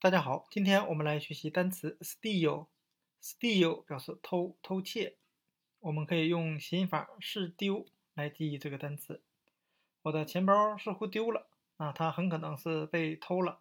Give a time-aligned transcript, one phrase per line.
[0.00, 2.68] 大家好，今天我们来学习单词 steal。
[3.20, 5.16] steal 表示偷、偷窃。
[5.80, 7.84] 我们可以用谐音法“是丢”
[8.14, 9.20] 来记忆这个单词。
[10.02, 11.48] 我的钱包似乎丢了，
[11.78, 13.58] 啊，它很可能是被偷了。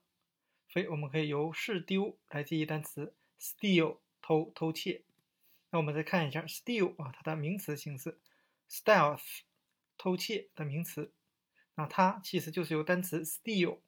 [0.69, 5.01] 所以我们可以由“是丢”来记忆单词 steal，偷、偷窃。
[5.71, 8.19] 那我们再看一下 steal 啊，它的名词形式
[8.69, 9.39] stealth，
[9.97, 11.11] 偷窃的名词。
[11.73, 13.79] 那它其实就是由单词 steal，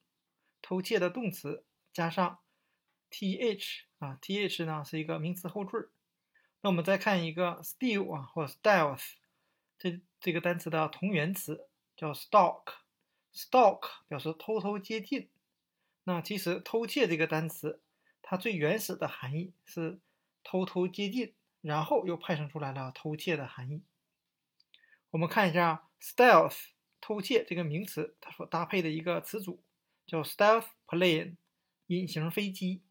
[0.64, 1.64] 偷窃的动词。
[2.00, 2.40] 加上
[3.12, 5.90] th 啊，th 呢是一个名词后缀。
[6.62, 9.16] 那我们再看一个 steal 啊，或者 stealth
[9.78, 15.30] 这这个单词的同源词叫 stalk，stalk 表示偷偷接近。
[16.06, 17.82] 那其实偷窃这个单词，
[18.22, 20.00] 它最原始的含义是
[20.42, 23.84] 偷偷接近，然后又派生出来了偷窃的含义。
[25.10, 26.68] 我们看一下 stealth
[27.02, 29.62] 偷窃这个名词，它所搭配的一个词组
[30.08, 31.36] 叫 stealth plane。
[31.90, 32.84] 隐形飞机，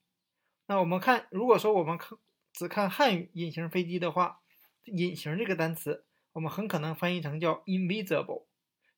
[0.66, 2.18] 那我们看，如果说我们看
[2.52, 4.40] 只看汉语“隐形飞机”的话
[4.86, 8.46] ，“隐形”这个单词，我们很可能翻译成叫 “invisible”。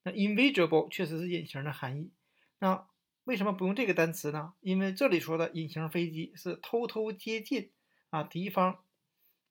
[0.02, 2.12] 那 “invisible” 确实是隐形的含义。
[2.60, 2.88] 那
[3.24, 4.54] 为什么不用这个单词呢？
[4.60, 7.70] 因为这里说的隐形飞机是偷偷接近
[8.08, 8.78] 啊敌方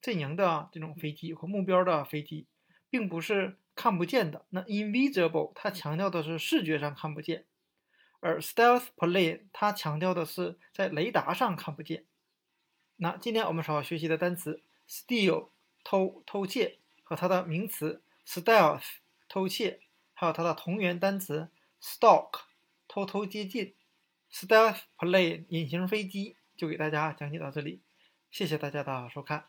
[0.01, 2.47] 阵营的这种飞机和目标的飞机，
[2.89, 4.47] 并不是看不见的。
[4.49, 7.45] 那 “invisible” 它强调的是视觉上看不见。
[8.19, 12.05] 而 stealth plane 它强调的是在雷达上看不见。
[12.97, 15.49] 那今天我们所要学习的单词 steal
[15.83, 18.83] 偷偷窃和它的名词 stealth
[19.27, 19.79] 偷窃，
[20.13, 21.49] 还有它的同源单词
[21.81, 22.41] stalk
[22.87, 23.75] 偷偷接近
[24.31, 27.81] ，stealth plane 隐形飞机，就给大家讲解到这里。
[28.29, 29.45] 谢谢大家的收看。